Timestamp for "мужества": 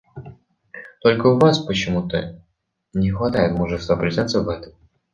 3.55-3.95